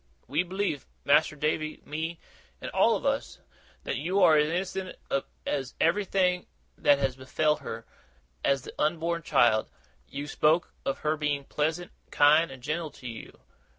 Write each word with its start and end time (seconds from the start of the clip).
We 0.27 0.41
believe 0.41 0.87
Mas'r 1.05 1.35
Davy, 1.35 1.79
me, 1.85 2.17
and 2.59 2.71
all 2.71 2.95
of 2.95 3.05
us 3.05 3.37
that 3.83 3.97
you 3.97 4.19
are 4.23 4.35
as 4.35 4.49
innocent 4.75 4.95
of 5.11 5.25
everything 5.79 6.47
that 6.75 6.97
has 6.97 7.15
befell 7.15 7.57
her, 7.57 7.85
as 8.43 8.63
the 8.63 8.73
unborn 8.79 9.21
child. 9.21 9.69
You've 10.07 10.31
spoke 10.31 10.73
of 10.87 11.01
her 11.01 11.17
being 11.17 11.43
pleasant, 11.43 11.91
kind, 12.09 12.49
and 12.49 12.63
gentle 12.63 12.89
to 12.89 13.07
you. 13.07 13.41